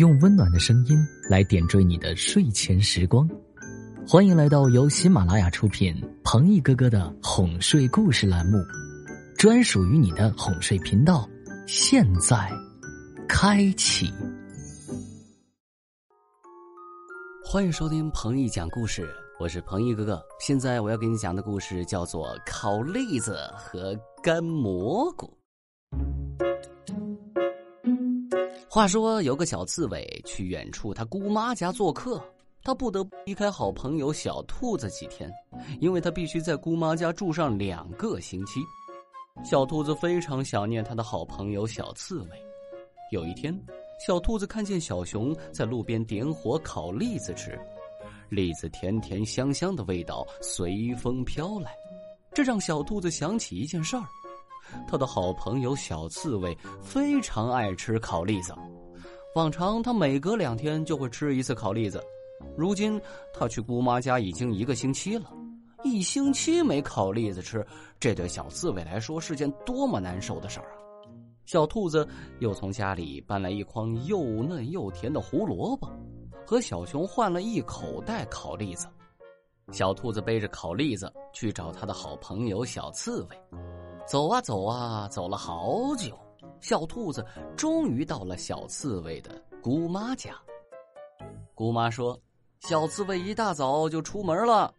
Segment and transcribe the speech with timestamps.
[0.00, 0.98] 用温暖的声音
[1.28, 3.28] 来点缀你的睡前时光。
[4.08, 8.56] 欢迎来到由喜马拉雅出品、彭毅哥哥的哄睡故事栏目，
[9.36, 11.28] 专属于你的哄睡频道。
[11.66, 12.50] 现在
[13.28, 14.10] 开启。
[17.44, 19.06] 欢迎收听彭毅讲故事，
[19.38, 20.18] 我是彭毅哥哥。
[20.40, 25.26] 现在我要给你讲的故事叫做《烤栗子和干蘑菇》。
[28.72, 32.22] 话说有个小刺猬去远处他姑妈家做客，
[32.62, 35.28] 他不得不离开好朋友小兔子几天，
[35.80, 38.60] 因为他必须在姑妈家住上两个星期。
[39.44, 42.28] 小兔子非常想念他的好朋友小刺猬。
[43.10, 43.52] 有一天，
[44.06, 47.58] 小兔子看见小熊在路边点火烤栗子吃，
[48.28, 51.74] 栗子甜甜香香的味道随风飘来，
[52.32, 54.04] 这让小兔子想起一件事儿。
[54.88, 58.54] 他的好朋友小刺猬非常爱吃烤栗子，
[59.34, 62.02] 往常他每隔两天就会吃一次烤栗子。
[62.56, 63.00] 如今
[63.32, 65.32] 他去姑妈家已经一个星期了，
[65.84, 67.66] 一星期没烤栗子吃，
[67.98, 70.74] 这对小刺猬来说是件多么难受的事儿啊！
[71.46, 72.06] 小兔子
[72.38, 75.88] 又从家里搬来一筐又嫩又甜的胡萝卜，
[76.46, 78.86] 和小熊换了一口袋烤栗子。
[79.72, 83.38] 小兔子背着烤栗子去找他的好朋友小刺猬。
[84.10, 86.18] 走啊走啊，走了好久，
[86.58, 87.24] 小兔子
[87.56, 90.34] 终于到了小刺猬的姑妈家。
[91.54, 92.20] 姑妈说
[92.58, 94.74] ：“小刺猬一大早就出门了，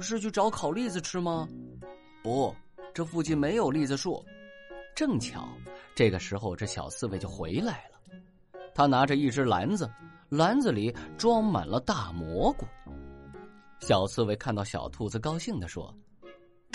[0.00, 1.46] 是去找烤栗子吃吗
[2.24, 2.56] ？”“不，
[2.94, 4.24] 这附近没有栗子树。”
[4.96, 5.46] 正巧
[5.94, 8.60] 这个时候，这小刺猬就回来了。
[8.74, 9.86] 他拿着一只篮子，
[10.30, 12.64] 篮子里装满了大蘑菇。
[13.80, 15.94] 小刺猬看到小兔子，高兴地说。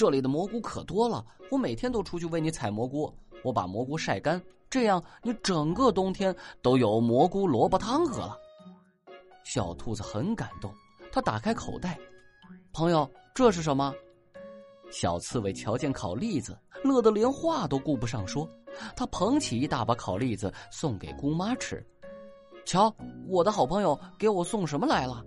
[0.03, 3.09] 这里的蘑菇可多了，我每天都出去为你采蘑菇。
[3.41, 8.37] 我把蘑菇晒干，这样你整个冬天都有蘑菇萝卜汤喝了。
[9.45, 10.69] 小兔子很感动，
[11.09, 11.97] 他打开口袋，
[12.73, 13.95] 朋友，这是什么？
[14.91, 18.45] 小刺猬瞧见烤栗子，乐得连话都顾不上说。
[18.97, 21.81] 他捧起一大把烤栗子送给姑妈吃。
[22.65, 22.93] 瞧，
[23.25, 25.23] 我的好朋友给我送什么来了？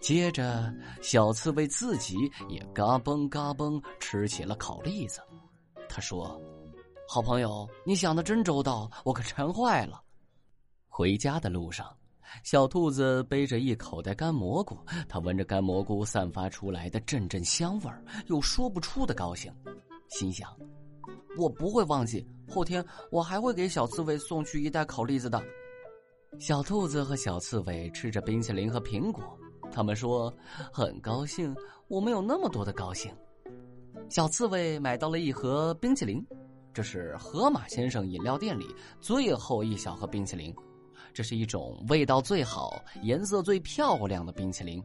[0.00, 0.72] 接着，
[1.02, 2.16] 小刺猬自己
[2.48, 5.20] 也嘎嘣嘎嘣吃起了烤栗子。
[5.88, 6.40] 他说
[7.08, 10.00] ：“好朋友，你想的真周到，我可馋坏了。”
[10.86, 11.86] 回家的路上，
[12.44, 19.52] 小兔子背着一口袋干蘑菇，它闻着干蘑菇散发出来的阵阵香味儿，有说不出的高兴，
[20.08, 20.56] 心想
[21.36, 25.42] ：“我不会忘记，后天我还会给小刺猬送去一袋烤栗子的。”
[26.38, 29.22] 小兔子和小刺猬吃着冰淇淋和苹果。
[29.70, 30.32] 他们说
[30.72, 31.54] 很高兴，
[31.88, 33.12] 我们有那么多的高兴。
[34.08, 36.24] 小刺猬买到了一盒冰淇淋，
[36.72, 38.66] 这是河马先生饮料店里
[39.00, 40.54] 最后一小盒冰淇淋。
[41.12, 44.82] 这是一种味道最好、颜色最漂亮的冰淇淋，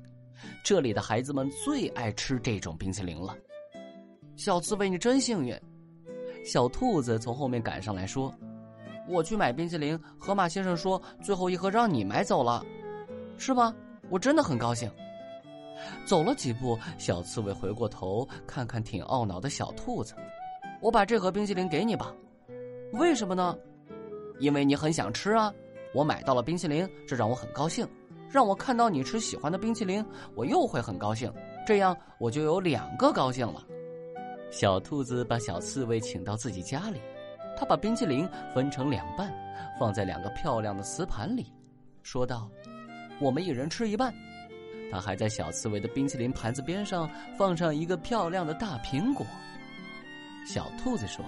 [0.64, 3.36] 这里的孩子们最爱吃这种冰淇淋了。
[4.36, 5.56] 小刺猬，你真幸运！
[6.44, 8.34] 小兔子从后面赶上来说
[9.08, 12.66] ：“我去买冰淇淋，河马先生说最后一盒让你买走了，
[13.38, 13.74] 是吗？”
[14.10, 14.90] 我真的很高兴。
[16.06, 20.14] 走了几步，小刺猬回过头看看挺懊恼的小兔子，
[20.80, 22.14] 我把这盒冰淇淋给你吧。
[22.94, 23.58] 为什么呢？
[24.40, 25.52] 因为你很想吃啊。
[25.94, 27.88] 我买到了冰淇淋，这让我很高兴。
[28.30, 30.04] 让我看到你吃喜欢的冰淇淋，
[30.36, 31.32] 我又会很高兴。
[31.68, 33.64] 这样我就有两个高兴了。
[34.50, 37.00] 小兔子把小刺猬请到自己家里，
[37.58, 39.32] 他把冰淇淋分成两半，
[39.80, 41.52] 放在两个漂亮的瓷盘里，
[42.02, 42.50] 说道。
[43.24, 44.14] 我们一人吃一半，
[44.92, 49.26] 他还在小刺猬的冰淇淋盘子边上放上一个漂亮的大苹果。
[50.46, 51.24] 小兔子说：“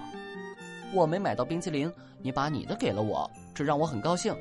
[0.94, 1.89] 我没买到冰淇淋，
[2.22, 4.35] 你把你的给了我，这让我很高兴。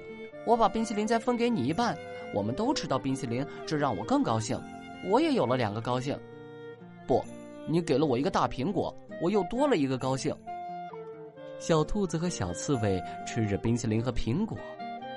[0.45, 1.97] 我把冰淇淋再分给你一半，
[2.35, 4.61] 我们都吃到冰淇淋，这让我更高兴。
[5.09, 6.19] 我也有了两个高兴。
[7.07, 7.25] 不，
[7.69, 8.93] 你给了我一个大苹果，
[9.23, 10.37] 我又多了一个高兴。”
[11.61, 14.59] 小兔子和小刺猬吃着冰淇淋和苹果。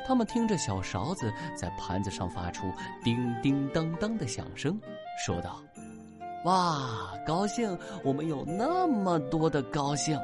[0.08, 2.72] 他们听着小勺子在盘子上发出
[3.04, 4.80] 叮叮当当的响声，
[5.26, 5.62] 说道
[6.46, 7.78] ：“哇，高兴！
[8.06, 10.18] 我们有那么多的高兴。”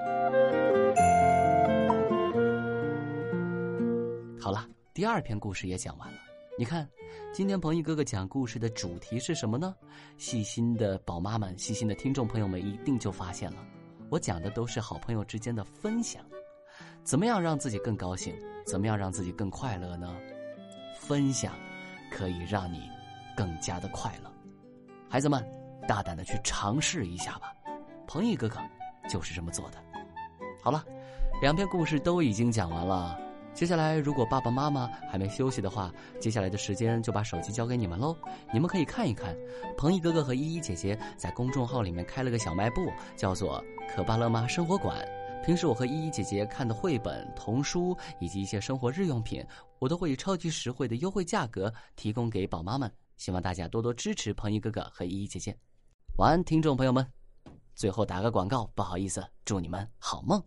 [4.39, 6.17] 好了，第二篇故事也讲完了。
[6.57, 6.87] 你看，
[7.33, 9.75] 今天彭毅哥哥讲故事的主题是什么呢？
[10.17, 13.57] 细心的宝妈们、细心的听众朋友们一定就发现了，
[14.09, 16.23] 我讲的都是好朋友之间的分享。
[17.03, 18.33] 怎么样让自己更高兴？
[18.65, 20.15] 怎么样让自己更快乐呢？
[20.99, 21.53] 分享
[22.09, 22.89] 可以让你
[23.35, 24.31] 更加的快乐。
[25.09, 25.45] 孩子们，
[25.87, 27.53] 大胆的去尝试一下吧。
[28.07, 28.57] 彭毅哥哥
[29.09, 29.77] 就是这么做的。
[30.61, 30.83] 好了，
[31.41, 33.19] 两篇故事都已经讲完了，
[33.53, 38.15] 接下来，如果爸爸妈妈还没休息的话，接下来的时间就把手机交给你们喽。
[38.53, 39.35] 你们可以看一看，
[39.77, 43.63] 彭毅哥哥和依依姐姐在公众号里面开了个小卖部，叫做
[43.93, 44.97] “可巴乐妈生活馆”。
[45.43, 49.45] 平时我和依依姐姐看的绘本、童书以及一些生活日用品，
[49.77, 52.89] 我都会以超级实惠的优惠价格提供给宝妈们。
[53.17, 55.53] 希望大家多多支持彭一哥哥和依依姐姐。
[56.17, 57.05] 晚安，听众朋友们。
[57.75, 60.41] 最后打个广告，不好意思，祝你们好梦。